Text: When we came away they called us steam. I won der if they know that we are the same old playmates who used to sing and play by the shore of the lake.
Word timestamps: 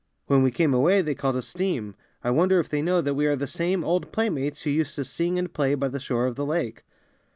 When 0.25 0.41
we 0.41 0.49
came 0.49 0.73
away 0.73 1.03
they 1.03 1.13
called 1.13 1.35
us 1.35 1.47
steam. 1.47 1.93
I 2.23 2.31
won 2.31 2.49
der 2.49 2.59
if 2.59 2.69
they 2.69 2.81
know 2.81 3.01
that 3.01 3.13
we 3.13 3.27
are 3.27 3.35
the 3.35 3.45
same 3.45 3.83
old 3.83 4.11
playmates 4.11 4.63
who 4.63 4.71
used 4.71 4.95
to 4.95 5.05
sing 5.05 5.37
and 5.37 5.53
play 5.53 5.75
by 5.75 5.89
the 5.89 5.99
shore 5.99 6.25
of 6.25 6.35
the 6.35 6.43
lake. 6.47 6.81